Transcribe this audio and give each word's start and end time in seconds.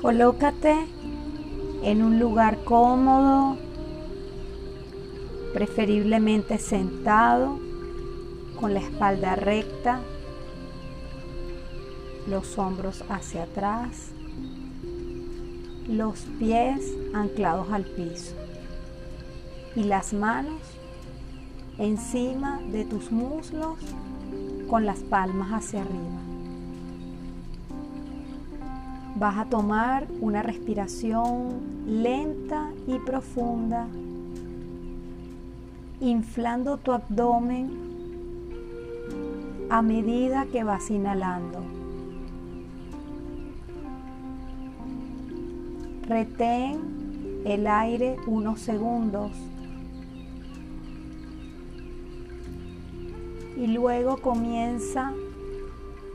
Colócate 0.00 0.86
en 1.82 2.02
un 2.02 2.18
lugar 2.18 2.64
cómodo, 2.64 3.58
preferiblemente 5.52 6.56
sentado, 6.56 7.58
con 8.58 8.72
la 8.72 8.80
espalda 8.80 9.36
recta, 9.36 10.00
los 12.26 12.56
hombros 12.56 13.04
hacia 13.10 13.42
atrás, 13.42 14.12
los 15.86 16.20
pies 16.38 16.94
anclados 17.12 17.70
al 17.70 17.84
piso 17.84 18.34
y 19.76 19.84
las 19.84 20.14
manos 20.14 20.62
encima 21.76 22.58
de 22.72 22.86
tus 22.86 23.12
muslos 23.12 23.76
con 24.66 24.86
las 24.86 25.00
palmas 25.00 25.50
hacia 25.50 25.82
arriba. 25.82 26.29
Vas 29.20 29.36
a 29.36 29.44
tomar 29.44 30.08
una 30.22 30.42
respiración 30.42 31.60
lenta 31.86 32.70
y 32.86 32.98
profunda, 33.00 33.86
inflando 36.00 36.78
tu 36.78 36.92
abdomen 36.92 37.68
a 39.68 39.82
medida 39.82 40.46
que 40.50 40.64
vas 40.64 40.90
inhalando. 40.90 41.60
Retén 46.08 47.42
el 47.44 47.66
aire 47.66 48.16
unos 48.26 48.58
segundos 48.60 49.32
y 53.54 53.66
luego 53.66 54.16
comienza 54.16 55.12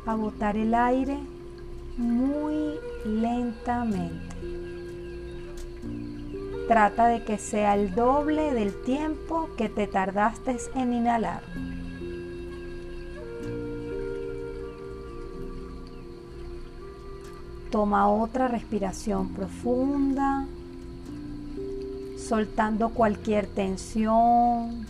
a 0.08 0.16
botar 0.16 0.58
el 0.58 0.74
aire 0.74 1.20
muy 1.98 2.74
lentamente. 3.06 4.36
Trata 6.68 7.08
de 7.08 7.24
que 7.24 7.38
sea 7.38 7.76
el 7.76 7.94
doble 7.94 8.54
del 8.54 8.74
tiempo 8.84 9.50
que 9.56 9.70
te 9.70 9.86
tardaste 9.86 10.58
en 10.74 10.94
inhalar. 10.94 11.44
Toma 17.70 18.10
otra 18.10 18.48
respiración 18.48 19.30
profunda, 19.30 20.48
soltando 22.18 22.90
cualquier 22.90 23.46
tensión, 23.46 24.88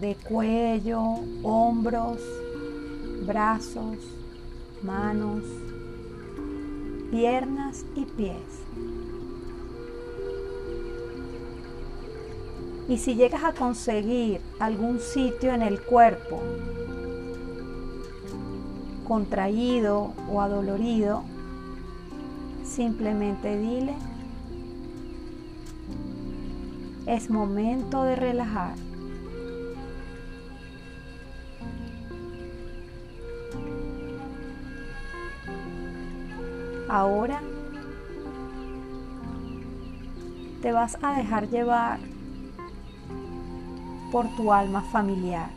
de 0.00 0.14
cuello, 0.14 1.02
hombros, 1.42 2.18
brazos, 3.26 3.96
manos, 4.82 5.42
piernas 7.12 7.84
y 7.94 8.06
pies. 8.06 8.38
Y 12.88 12.96
si 12.96 13.16
llegas 13.16 13.44
a 13.44 13.52
conseguir 13.52 14.40
algún 14.58 14.98
sitio 14.98 15.52
en 15.52 15.60
el 15.60 15.82
cuerpo 15.82 16.40
contraído 19.06 20.14
o 20.32 20.40
adolorido, 20.40 21.22
simplemente 22.64 23.58
dile, 23.58 23.94
es 27.06 27.28
momento 27.28 28.04
de 28.04 28.16
relajar. 28.16 28.74
Ahora 36.92 37.40
te 40.60 40.72
vas 40.72 40.98
a 41.00 41.16
dejar 41.16 41.48
llevar 41.48 41.98
por 44.12 44.28
tu 44.36 44.52
alma 44.52 44.82
familiar. 44.82 45.48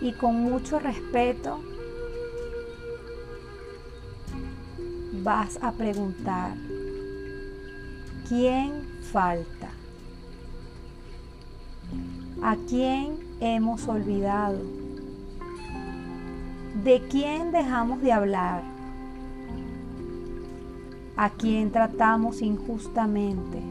Y 0.00 0.12
con 0.12 0.36
mucho 0.36 0.78
respeto 0.78 1.60
vas 5.22 5.58
a 5.60 5.72
preguntar, 5.72 6.54
¿quién 8.30 8.88
falta? 9.12 9.68
¿A 12.42 12.56
quién 12.66 13.18
hemos 13.40 13.86
olvidado? 13.86 14.81
¿De 16.84 17.00
quién 17.08 17.52
dejamos 17.52 18.02
de 18.02 18.10
hablar? 18.10 18.64
¿A 21.16 21.30
quién 21.30 21.70
tratamos 21.70 22.42
injustamente? 22.42 23.62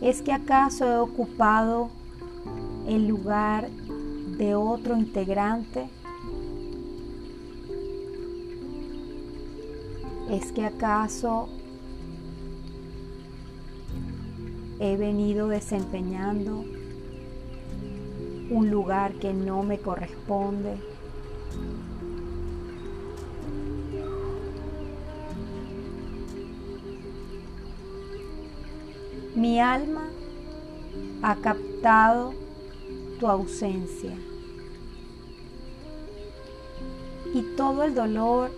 ¿Es 0.00 0.20
que 0.20 0.32
acaso 0.32 0.84
he 0.84 0.98
ocupado 0.98 1.90
el 2.88 3.06
lugar 3.06 3.70
de 3.70 4.56
otro 4.56 4.96
integrante? 4.96 5.88
¿Es 10.28 10.50
que 10.50 10.64
acaso 10.64 11.48
he 14.80 14.96
venido 14.96 15.46
desempeñando 15.46 16.73
un 18.54 18.70
lugar 18.70 19.14
que 19.14 19.34
no 19.34 19.64
me 19.64 19.78
corresponde. 19.78 20.76
Mi 29.34 29.58
alma 29.58 30.04
ha 31.22 31.34
captado 31.34 32.32
tu 33.18 33.26
ausencia 33.26 34.16
y 37.34 37.42
todo 37.56 37.82
el 37.82 37.96
dolor 37.96 38.52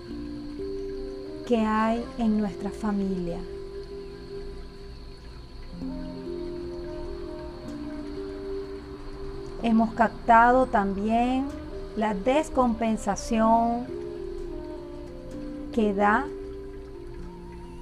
que 1.46 1.56
hay 1.56 2.04
en 2.18 2.36
nuestra 2.36 2.68
familia. 2.68 3.38
Hemos 9.66 9.94
captado 9.94 10.66
también 10.66 11.48
la 11.96 12.14
descompensación 12.14 13.84
que 15.72 15.92
da 15.92 16.24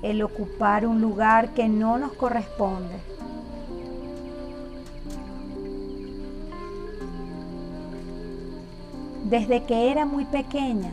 el 0.00 0.22
ocupar 0.22 0.86
un 0.86 1.02
lugar 1.02 1.52
que 1.52 1.68
no 1.68 1.98
nos 1.98 2.14
corresponde. 2.14 3.02
Desde 9.28 9.64
que 9.64 9.90
era 9.90 10.06
muy 10.06 10.24
pequeña, 10.24 10.90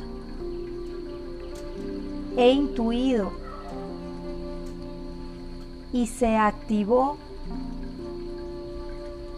he 2.35 2.51
intuido 2.51 3.31
y 5.93 6.07
se 6.07 6.35
activó 6.35 7.15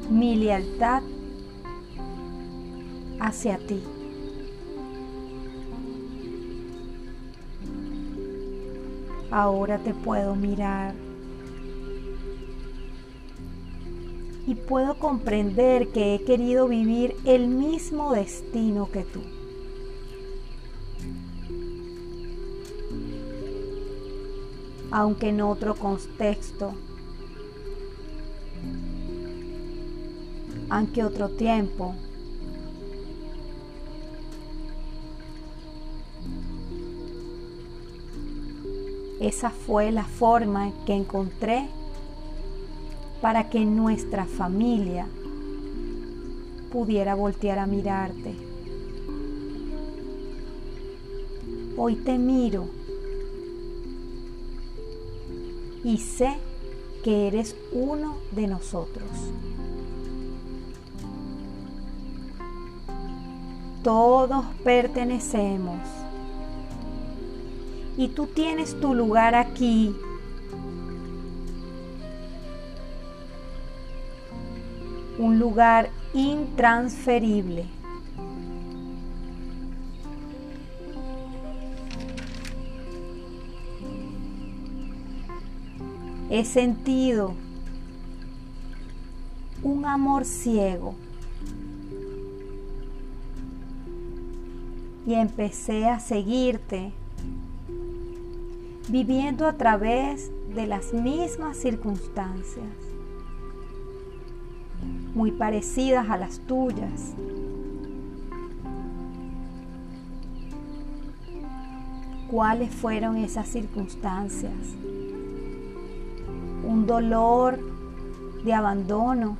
mi 0.10 0.36
lealtad 0.36 1.04
hacia 3.24 3.58
ti. 3.58 3.82
Ahora 9.32 9.80
te 9.80 9.94
puedo 9.94 10.36
mirar 10.36 10.94
y 14.46 14.56
puedo 14.56 15.00
comprender 15.00 15.88
que 15.88 16.14
he 16.14 16.24
querido 16.26 16.68
vivir 16.68 17.16
el 17.24 17.48
mismo 17.48 18.12
destino 18.12 18.92
que 18.92 19.04
tú. 19.04 19.22
Aunque 24.92 25.30
en 25.30 25.42
otro 25.42 25.76
contexto, 25.76 26.74
aunque 30.70 31.04
otro 31.04 31.30
tiempo, 31.30 31.96
Esa 39.24 39.52
fue 39.52 39.90
la 39.94 40.04
forma 40.04 40.74
que 40.86 40.94
encontré 40.94 41.70
para 43.22 43.50
que 43.50 43.64
nuestra 43.64 44.26
familia 44.26 45.08
pudiera 46.74 47.16
voltear 47.16 47.58
a 47.58 47.66
mirarte. 47.66 48.36
Hoy 51.78 51.96
te 51.96 52.18
miro 52.18 52.68
y 55.86 56.00
sé 56.00 56.36
que 57.02 57.30
eres 57.30 57.56
uno 57.72 58.18
de 58.34 58.48
nosotros. 58.48 59.08
Todos 63.84 64.44
pertenecemos. 64.66 66.03
Y 67.98 68.08
tú 68.10 68.28
tienes 68.28 68.80
tu 68.80 68.94
lugar 68.94 69.36
aquí. 69.36 69.96
Un 75.20 75.40
lugar 75.40 75.90
intransferible. 76.14 77.66
He 86.30 86.46
sentido 86.46 87.36
un 89.62 89.86
amor 89.86 90.26
ciego 90.26 90.96
y 95.06 95.14
empecé 95.14 95.86
a 95.88 96.00
seguirte 96.00 96.92
viviendo 98.90 99.48
a 99.48 99.54
través 99.54 100.32
de 100.54 100.68
las 100.68 100.94
mismas 100.94 101.58
circunstancias, 101.58 102.66
muy 105.14 105.32
parecidas 105.32 106.10
a 106.10 106.18
las 106.18 106.40
tuyas. 106.40 107.14
¿Cuáles 112.30 112.74
fueron 112.74 113.18
esas 113.18 113.48
circunstancias? 113.48 114.54
Un 116.66 116.86
dolor 116.88 117.60
de 118.44 118.54
abandono, 118.54 119.38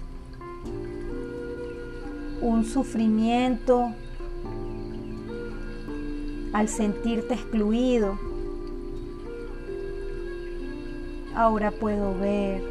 un 2.42 2.66
sufrimiento 2.66 3.92
al 6.54 6.70
sentirte 6.70 7.34
excluido. 7.34 8.33
Ahora 11.36 11.72
puedo 11.72 12.18
ver 12.18 12.64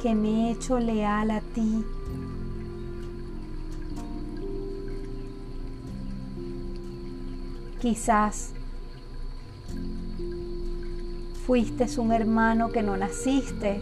que 0.00 0.14
me 0.14 0.48
he 0.48 0.52
hecho 0.52 0.78
leal 0.78 1.30
a 1.30 1.40
ti. 1.40 1.84
Quizás 7.80 8.52
fuiste 11.46 11.86
un 12.00 12.12
hermano 12.12 12.72
que 12.72 12.82
no 12.82 12.96
naciste. 12.96 13.80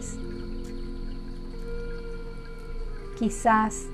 Quizás 3.17 3.85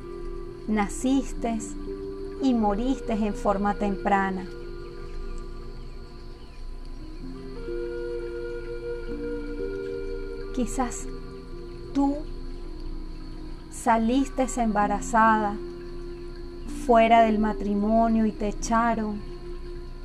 naciste 0.67 1.59
y 2.41 2.53
moriste 2.53 3.13
en 3.13 3.35
forma 3.35 3.75
temprana. 3.75 4.47
Quizás 10.57 11.05
tú 11.93 12.15
saliste 13.69 14.47
embarazada 14.59 15.55
fuera 16.87 17.21
del 17.21 17.37
matrimonio 17.37 18.25
y 18.25 18.31
te 18.31 18.47
echaron 18.47 19.21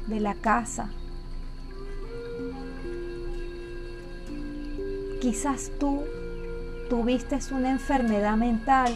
de 0.08 0.20
la 0.20 0.34
casa. 0.34 0.90
Quizás 5.22 5.72
tú 5.81 6.02
tuviste 6.90 7.38
una 7.52 7.70
enfermedad 7.70 8.37
mental 8.37 8.93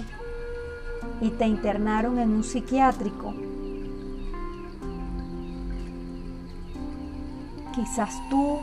y 1.22 1.30
te 1.30 1.46
internaron 1.46 2.18
en 2.18 2.32
un 2.32 2.44
psiquiátrico. 2.44 3.32
Quizás 7.74 8.14
tú 8.28 8.58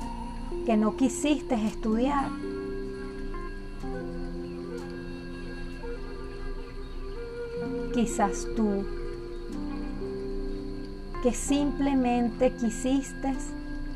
que 0.68 0.78
no 0.78 0.96
quisiste 0.96 1.56
estudiar 1.56 2.30
quizás 7.94 8.48
tú 8.56 8.86
que 11.22 11.32
simplemente 11.32 12.54
quisiste 12.54 13.34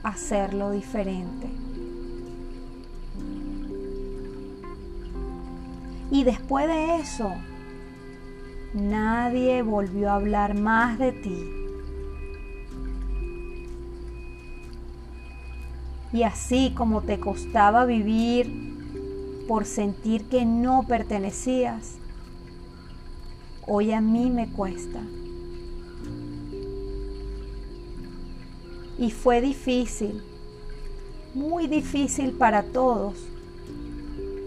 hacerlo 0.03 0.71
diferente. 0.71 1.49
Y 6.09 6.23
después 6.23 6.67
de 6.67 6.95
eso, 6.97 7.33
nadie 8.73 9.61
volvió 9.61 10.09
a 10.09 10.15
hablar 10.15 10.53
más 10.53 10.97
de 10.97 11.11
ti. 11.11 11.38
Y 16.13 16.23
así 16.23 16.73
como 16.75 17.01
te 17.01 17.19
costaba 17.19 17.83
vivir 17.83 19.45
por 19.50 19.65
sentir 19.65 20.29
que 20.29 20.45
no 20.45 20.83
pertenecías, 20.88 21.97
hoy 23.67 23.91
a 23.91 23.99
mí 23.99 24.29
me 24.29 24.49
cuesta. 24.49 25.01
Y 28.97 29.11
fue 29.11 29.41
difícil, 29.41 30.23
muy 31.35 31.67
difícil 31.67 32.31
para 32.31 32.63
todos 32.63 33.13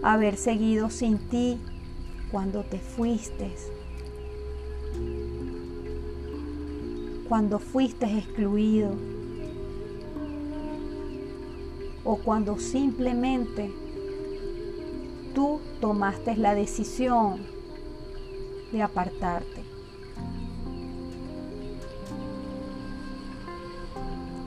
haber 0.03 0.35
seguido 0.35 0.89
sin 0.89 1.19
ti 1.19 1.59
cuando 2.31 2.63
te 2.63 2.79
fuiste, 2.79 3.51
cuando 7.29 7.59
fuiste 7.59 8.05
excluido 8.17 8.91
o 12.03 12.17
cuando 12.17 12.57
simplemente 12.57 13.71
tú 15.33 15.61
tomaste 15.79 16.35
la 16.35 16.55
decisión 16.55 17.60
de 18.71 18.81
apartarte. 18.81 19.63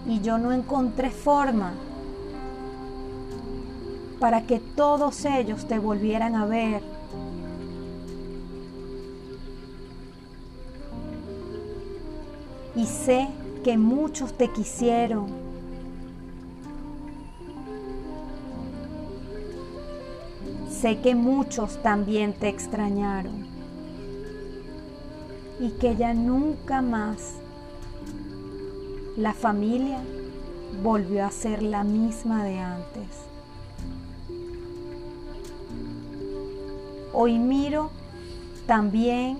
Y 0.06 0.20
yo 0.20 0.38
no 0.38 0.52
encontré 0.52 1.10
forma 1.10 1.72
para 4.20 4.42
que 4.42 4.58
todos 4.58 5.24
ellos 5.24 5.66
te 5.66 5.78
volvieran 5.78 6.34
a 6.34 6.46
ver. 6.46 6.82
Y 12.76 12.86
sé 12.86 13.28
que 13.62 13.78
muchos 13.78 14.36
te 14.36 14.48
quisieron. 14.48 15.26
Sé 20.68 21.00
que 21.00 21.14
muchos 21.14 21.82
también 21.82 22.34
te 22.34 22.48
extrañaron 22.48 23.53
y 25.60 25.70
que 25.70 25.96
ya 25.96 26.14
nunca 26.14 26.82
más 26.82 27.34
la 29.16 29.32
familia 29.32 30.00
volvió 30.82 31.24
a 31.24 31.30
ser 31.30 31.62
la 31.62 31.84
misma 31.84 32.44
de 32.44 32.58
antes. 32.58 33.06
Hoy 37.12 37.38
miro 37.38 37.90
también 38.66 39.38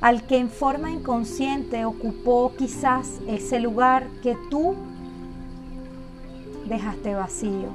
al 0.00 0.26
que 0.26 0.38
en 0.38 0.48
forma 0.48 0.90
inconsciente 0.90 1.84
ocupó 1.84 2.52
quizás 2.56 3.20
ese 3.26 3.60
lugar 3.60 4.08
que 4.22 4.36
tú 4.50 4.74
dejaste 6.68 7.14
vacío. 7.14 7.68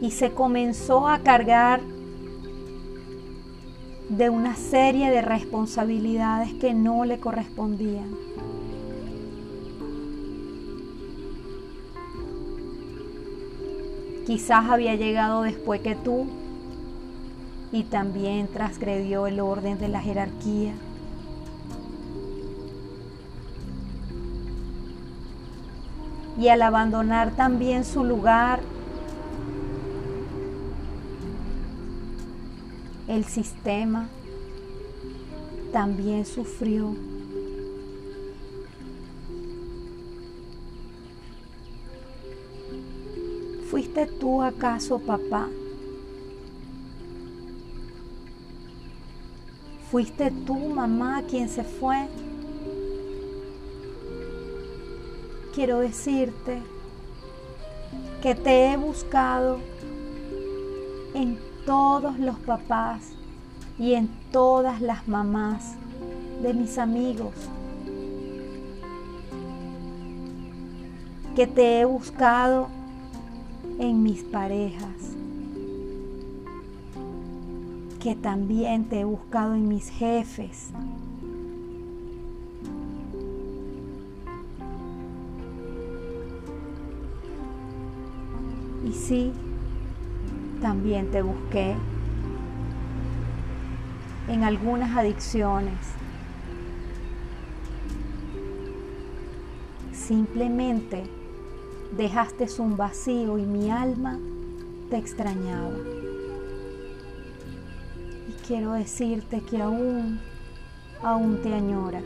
Y 0.00 0.10
se 0.10 0.32
comenzó 0.32 1.08
a 1.08 1.20
cargar 1.20 1.80
de 4.08 4.30
una 4.30 4.54
serie 4.54 5.10
de 5.10 5.20
responsabilidades 5.20 6.54
que 6.54 6.74
no 6.74 7.04
le 7.04 7.18
correspondían. 7.18 8.14
Quizás 14.26 14.66
había 14.68 14.94
llegado 14.96 15.42
después 15.42 15.80
que 15.80 15.94
tú 15.94 16.26
y 17.72 17.84
también 17.84 18.48
transgredió 18.48 19.26
el 19.26 19.40
orden 19.40 19.78
de 19.78 19.88
la 19.88 20.00
jerarquía. 20.00 20.72
Y 26.38 26.48
al 26.48 26.62
abandonar 26.62 27.30
también 27.32 27.84
su 27.84 28.04
lugar 28.04 28.60
el 33.08 33.24
sistema 33.24 34.08
también 35.72 36.24
sufrió. 36.24 36.94
¿Fuiste 43.70 44.06
tú 44.06 44.42
acaso 44.42 44.98
papá? 44.98 45.48
fuiste 49.90 50.30
tú, 50.46 50.54
mamá, 50.54 51.22
quien 51.28 51.48
se 51.48 51.62
fue, 51.62 52.08
quiero 55.54 55.78
decirte 55.78 56.60
que 58.20 58.34
te 58.34 58.72
he 58.72 58.76
buscado 58.76 59.58
en 61.14 61.38
todos 61.66 62.18
los 62.20 62.38
papás 62.38 63.12
y 63.78 63.94
en 63.94 64.08
todas 64.30 64.80
las 64.80 65.06
mamás 65.08 65.74
de 66.42 66.54
mis 66.54 66.78
amigos. 66.78 67.34
Que 71.34 71.46
te 71.46 71.80
he 71.80 71.84
buscado 71.84 72.68
en 73.78 74.02
mis 74.02 74.22
parejas. 74.22 75.16
Que 78.00 78.14
también 78.14 78.84
te 78.84 79.00
he 79.00 79.04
buscado 79.04 79.54
en 79.54 79.68
mis 79.68 79.90
jefes. 79.90 80.70
Y 88.84 88.92
sí, 88.92 89.32
también 90.66 91.12
te 91.12 91.22
busqué 91.22 91.76
en 94.26 94.42
algunas 94.42 94.96
adicciones. 94.96 95.78
Simplemente 99.92 101.04
dejaste 101.96 102.48
un 102.58 102.76
vacío 102.76 103.38
y 103.38 103.42
mi 103.42 103.70
alma 103.70 104.18
te 104.90 104.96
extrañaba. 104.96 105.70
Y 108.28 108.32
quiero 108.44 108.72
decirte 108.72 109.42
que 109.42 109.62
aún, 109.62 110.18
aún 111.00 111.42
te 111.42 111.54
añora. 111.54 112.02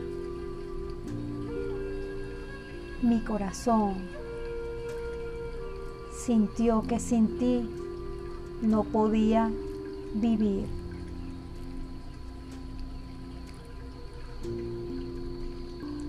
Mi 3.01 3.21
corazón 3.21 3.95
sintió 6.15 6.83
que 6.83 6.99
sin 6.99 7.39
ti 7.39 7.67
no 8.61 8.83
podía 8.83 9.49
vivir. 10.13 10.65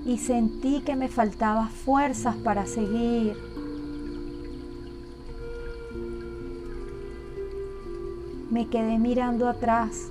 Y 0.04 0.18
sentí 0.18 0.80
que 0.80 0.96
me 0.96 1.08
faltaban 1.08 1.70
fuerzas 1.70 2.36
para 2.36 2.66
seguir. 2.66 3.36
Me 8.50 8.68
quedé 8.68 8.98
mirando 8.98 9.48
atrás. 9.48 10.08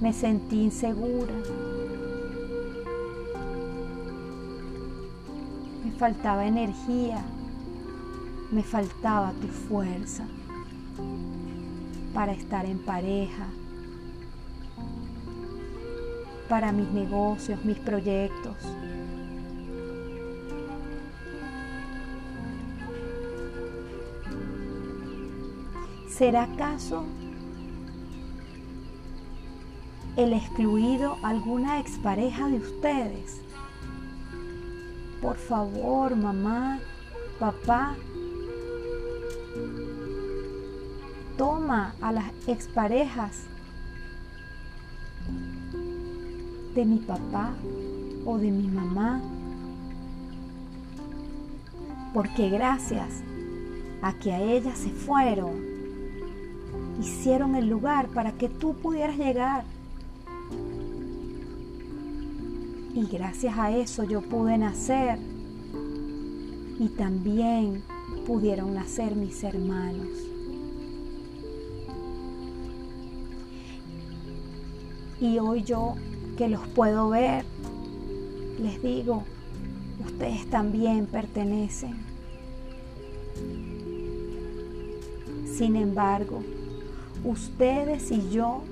Me 0.00 0.12
sentí 0.12 0.62
insegura. 0.62 1.34
Me 5.84 5.92
faltaba 5.92 6.46
energía 6.46 7.22
me 8.50 8.62
faltaba 8.62 9.32
tu 9.40 9.46
fuerza 9.46 10.24
para 12.12 12.32
estar 12.32 12.66
en 12.66 12.78
pareja, 12.78 13.46
para 16.48 16.72
mis 16.72 16.88
negocios, 16.90 17.64
mis 17.64 17.78
proyectos. 17.78 18.56
¿Será 26.08 26.42
acaso 26.42 27.04
el 30.16 30.32
excluido 30.32 31.16
alguna 31.22 31.78
expareja 31.78 32.48
de 32.48 32.58
ustedes? 32.58 33.40
Por 35.22 35.36
favor, 35.36 36.16
mamá, 36.16 36.80
papá, 37.38 37.96
toma 41.36 41.94
a 42.00 42.12
las 42.12 42.26
exparejas 42.46 43.44
de 46.74 46.84
mi 46.84 46.98
papá 46.98 47.54
o 48.26 48.38
de 48.38 48.50
mi 48.50 48.68
mamá. 48.68 49.20
Porque 52.12 52.50
gracias 52.50 53.22
a 54.02 54.12
que 54.12 54.32
a 54.32 54.42
ellas 54.42 54.78
se 54.78 54.90
fueron, 54.90 55.52
hicieron 57.00 57.54
el 57.54 57.68
lugar 57.68 58.08
para 58.08 58.32
que 58.32 58.48
tú 58.48 58.74
pudieras 58.74 59.16
llegar. 59.16 59.64
Y 62.94 63.06
gracias 63.06 63.56
a 63.56 63.70
eso 63.70 64.04
yo 64.04 64.20
pude 64.20 64.58
nacer. 64.58 65.18
Y 66.78 66.88
también 66.88 67.82
pudieron 68.26 68.74
nacer 68.74 69.14
mis 69.16 69.42
hermanos. 69.42 70.08
Y 75.20 75.38
hoy 75.38 75.62
yo 75.62 75.94
que 76.36 76.48
los 76.48 76.66
puedo 76.68 77.10
ver, 77.10 77.44
les 78.58 78.82
digo, 78.82 79.24
ustedes 80.04 80.48
también 80.48 81.06
pertenecen. 81.06 81.98
Sin 85.44 85.76
embargo, 85.76 86.42
ustedes 87.24 88.10
y 88.10 88.30
yo 88.30 88.62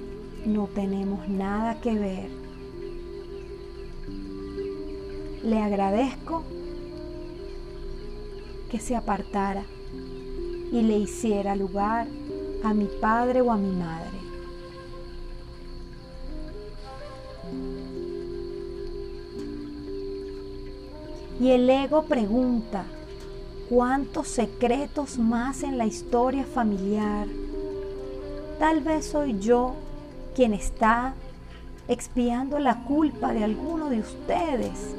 no 0.46 0.68
tenemos 0.68 1.28
nada 1.28 1.80
que 1.80 1.94
ver. 1.94 2.30
Le 5.42 5.58
agradezco 5.58 6.44
que 8.70 8.78
se 8.78 8.94
apartara 8.94 9.64
y 10.70 10.82
le 10.82 10.98
hiciera 10.98 11.56
lugar 11.56 12.06
a 12.62 12.74
mi 12.74 12.86
padre 13.00 13.40
o 13.40 13.50
a 13.50 13.56
mi 13.56 13.70
madre. 13.70 14.18
Y 21.40 21.50
el 21.50 21.70
ego 21.70 22.02
pregunta, 22.02 22.84
¿cuántos 23.68 24.28
secretos 24.28 25.18
más 25.18 25.62
en 25.62 25.78
la 25.78 25.86
historia 25.86 26.44
familiar? 26.44 27.28
Tal 28.58 28.80
vez 28.80 29.06
soy 29.06 29.38
yo 29.38 29.74
quien 30.34 30.52
está 30.52 31.14
expiando 31.86 32.58
la 32.58 32.84
culpa 32.84 33.32
de 33.32 33.44
alguno 33.44 33.88
de 33.88 34.00
ustedes 34.00 34.94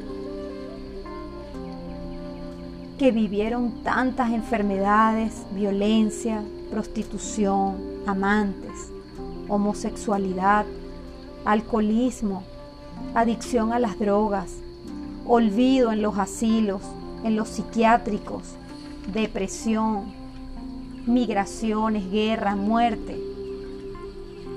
que 3.00 3.12
vivieron 3.12 3.82
tantas 3.82 4.30
enfermedades, 4.32 5.46
violencia, 5.52 6.44
prostitución, 6.70 7.78
amantes, 8.06 8.92
homosexualidad, 9.48 10.66
alcoholismo, 11.46 12.44
adicción 13.16 13.72
a 13.72 13.80
las 13.80 13.98
drogas, 13.98 14.58
olvido 15.26 15.94
en 15.94 16.02
los 16.02 16.18
asilos, 16.18 16.82
en 17.24 17.38
los 17.38 17.48
psiquiátricos, 17.48 18.44
depresión, 19.14 20.14
migraciones, 21.06 22.12
guerra, 22.12 22.58
muerte, 22.58 23.18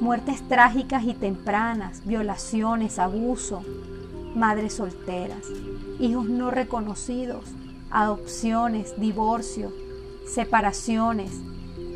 muertes 0.00 0.42
trágicas 0.48 1.04
y 1.04 1.14
tempranas, 1.14 2.04
violaciones, 2.04 2.98
abuso, 2.98 3.62
madres 4.34 4.74
solteras, 4.74 5.46
hijos 6.00 6.28
no 6.28 6.50
reconocidos, 6.50 7.44
adopciones, 7.92 8.98
divorcios, 8.98 9.72
separaciones, 10.26 11.30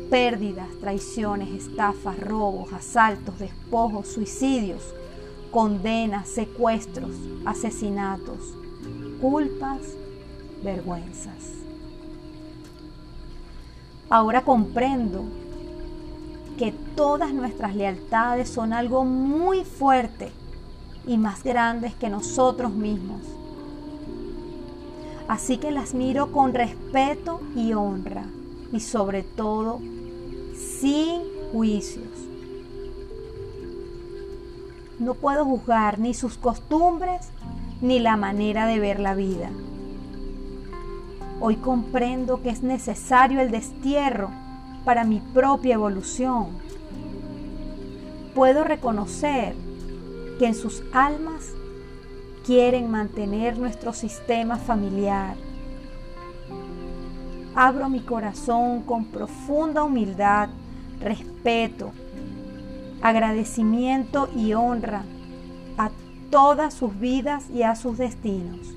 pérdidas, 0.09 0.69
traiciones, 0.79 1.49
estafas, 1.49 2.19
robos, 2.19 2.71
asaltos, 2.71 3.39
despojos, 3.39 4.07
suicidios, 4.07 4.93
condenas, 5.51 6.29
secuestros, 6.29 7.11
asesinatos, 7.45 8.53
culpas, 9.19 9.81
vergüenzas. 10.63 11.53
Ahora 14.09 14.43
comprendo 14.43 15.25
que 16.57 16.71
todas 16.95 17.33
nuestras 17.33 17.75
lealtades 17.75 18.49
son 18.49 18.71
algo 18.71 19.03
muy 19.03 19.65
fuerte 19.65 20.31
y 21.05 21.17
más 21.17 21.43
grandes 21.43 21.93
que 21.95 22.09
nosotros 22.09 22.71
mismos 22.71 23.36
Así 25.27 25.57
que 25.57 25.71
las 25.71 25.93
miro 25.93 26.31
con 26.31 26.53
respeto 26.53 27.41
y 27.55 27.73
honra 27.73 28.23
y 28.71 28.79
sobre 28.79 29.23
todo 29.23 29.79
sin 30.55 31.21
juicios. 31.51 32.07
No 34.99 35.13
puedo 35.13 35.45
juzgar 35.45 35.99
ni 35.99 36.13
sus 36.13 36.37
costumbres 36.37 37.29
ni 37.81 37.99
la 37.99 38.17
manera 38.17 38.65
de 38.65 38.79
ver 38.79 38.99
la 38.99 39.13
vida. 39.13 39.49
Hoy 41.39 41.57
comprendo 41.57 42.41
que 42.41 42.49
es 42.49 42.63
necesario 42.63 43.41
el 43.41 43.51
destierro 43.51 44.31
para 44.85 45.03
mi 45.03 45.19
propia 45.19 45.75
evolución. 45.75 46.47
puedo 48.33 48.63
reconocer 48.63 49.55
que 50.37 50.45
en 50.45 50.53
sus 50.53 50.83
almas 50.93 51.53
quieren 52.47 52.89
mantener 52.89 53.59
nuestro 53.59 53.91
sistema 53.91 54.55
familiar. 54.55 55.35
Abro 57.53 57.89
mi 57.89 57.99
corazón 57.99 58.83
con 58.83 59.03
profunda 59.03 59.83
humildad, 59.83 60.47
respeto, 61.01 61.91
agradecimiento 63.01 64.29
y 64.33 64.53
honra 64.53 65.03
a 65.77 65.91
todas 66.31 66.73
sus 66.73 66.97
vidas 66.97 67.49
y 67.49 67.63
a 67.63 67.75
sus 67.75 67.97
destinos. 67.97 68.73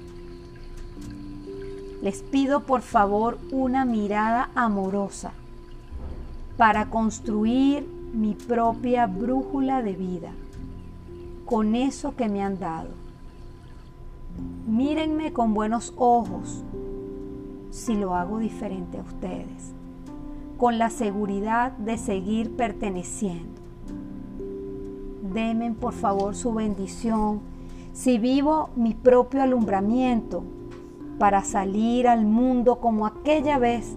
Les 2.02 2.22
pido 2.22 2.64
por 2.64 2.82
favor 2.82 3.38
una 3.52 3.84
mirada 3.84 4.50
amorosa 4.56 5.30
para 6.56 6.86
construir 6.86 7.86
mi 8.12 8.34
propia 8.34 9.06
brújula 9.06 9.80
de 9.80 9.92
vida 9.92 10.32
con 11.46 11.76
eso 11.76 12.16
que 12.16 12.28
me 12.28 12.42
han 12.42 12.58
dado. 12.58 13.09
Mírenme 14.66 15.32
con 15.32 15.54
buenos 15.54 15.92
ojos 15.96 16.64
si 17.70 17.94
lo 17.94 18.14
hago 18.14 18.38
diferente 18.38 18.98
a 18.98 19.02
ustedes, 19.02 19.72
con 20.58 20.78
la 20.78 20.90
seguridad 20.90 21.72
de 21.72 21.98
seguir 21.98 22.54
perteneciendo. 22.56 23.60
Demen 25.32 25.74
por 25.74 25.92
favor 25.92 26.34
su 26.34 26.52
bendición 26.52 27.40
si 27.92 28.18
vivo 28.18 28.70
mi 28.76 28.94
propio 28.94 29.42
alumbramiento 29.42 30.42
para 31.18 31.44
salir 31.44 32.08
al 32.08 32.24
mundo 32.24 32.80
como 32.80 33.06
aquella 33.06 33.58
vez 33.58 33.96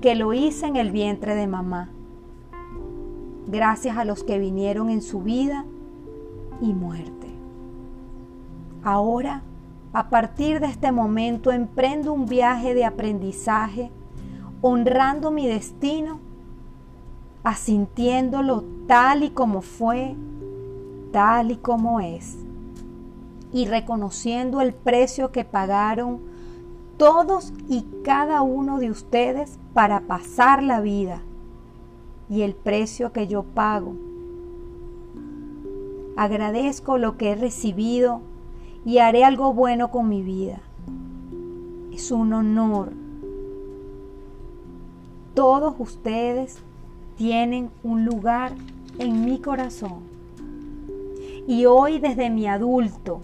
que 0.00 0.14
lo 0.14 0.32
hice 0.32 0.66
en 0.66 0.76
el 0.76 0.90
vientre 0.90 1.34
de 1.34 1.46
mamá. 1.46 1.90
Gracias 3.46 3.96
a 3.96 4.04
los 4.04 4.24
que 4.24 4.38
vinieron 4.38 4.90
en 4.90 5.00
su 5.00 5.22
vida 5.22 5.64
y 6.60 6.72
muerte. 6.72 7.28
Ahora, 8.82 9.42
a 9.94 10.10
partir 10.10 10.58
de 10.58 10.66
este 10.66 10.90
momento, 10.90 11.52
emprendo 11.52 12.12
un 12.12 12.26
viaje 12.26 12.74
de 12.74 12.84
aprendizaje, 12.84 13.92
honrando 14.60 15.30
mi 15.30 15.46
destino, 15.46 16.18
asintiéndolo 17.44 18.64
tal 18.88 19.22
y 19.22 19.30
como 19.30 19.62
fue, 19.62 20.16
tal 21.12 21.52
y 21.52 21.56
como 21.58 22.00
es, 22.00 22.36
y 23.52 23.66
reconociendo 23.66 24.60
el 24.60 24.74
precio 24.74 25.30
que 25.30 25.44
pagaron 25.44 26.18
todos 26.96 27.52
y 27.68 27.86
cada 28.02 28.42
uno 28.42 28.80
de 28.80 28.90
ustedes 28.90 29.60
para 29.74 30.00
pasar 30.00 30.60
la 30.64 30.80
vida 30.80 31.22
y 32.28 32.42
el 32.42 32.56
precio 32.56 33.12
que 33.12 33.28
yo 33.28 33.44
pago. 33.44 33.94
Agradezco 36.16 36.98
lo 36.98 37.16
que 37.16 37.30
he 37.30 37.34
recibido 37.36 38.33
y 38.84 38.98
haré 38.98 39.24
algo 39.24 39.52
bueno 39.52 39.90
con 39.90 40.08
mi 40.08 40.22
vida. 40.22 40.60
Es 41.92 42.10
un 42.10 42.32
honor. 42.32 42.92
Todos 45.34 45.74
ustedes 45.78 46.58
tienen 47.16 47.70
un 47.82 48.04
lugar 48.04 48.52
en 48.98 49.24
mi 49.24 49.38
corazón. 49.38 50.00
Y 51.46 51.66
hoy 51.66 51.98
desde 51.98 52.30
mi 52.30 52.46
adulto, 52.46 53.20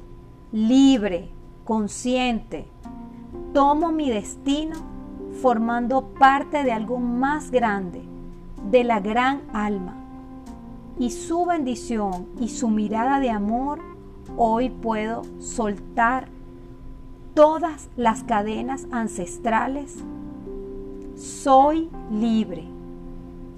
libre, 0.53 1.31
consciente, 1.65 2.67
tomo 3.53 3.93
mi 3.93 4.11
destino 4.11 4.77
formando 5.41 6.03
parte 6.19 6.65
de 6.65 6.73
algo 6.73 6.99
más 6.99 7.51
grande, 7.51 8.03
de 8.71 8.85
la 8.85 9.01
gran 9.01 9.43
alma 9.53 9.97
y 10.99 11.11
su 11.11 11.47
bendición 11.47 12.27
y 12.39 12.49
su 12.49 12.69
mirada 12.69 13.21
de 13.21 13.31
amor, 13.31 13.81
hoy 14.37 14.71
puedo 14.71 15.23
soltar 15.39 16.29
todas 17.35 17.89
las 17.97 18.23
cadenas 18.25 18.87
ancestrales. 18.91 20.03
Soy 21.17 21.91
libre. 22.11 22.65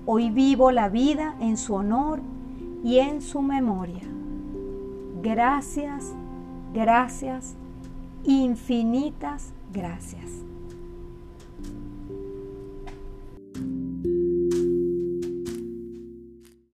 Hoy 0.07 0.31
vivo 0.31 0.71
la 0.73 0.89
vida 0.89 1.37
en 1.41 1.57
su 1.57 1.75
honor 1.75 2.21
y 2.83 2.99
en 2.99 3.23
su 3.23 3.41
memoria. 3.43 4.03
Gracias, 5.23 6.13
gracias, 6.75 7.55
infinitas 8.25 9.53
gracias. 9.73 10.52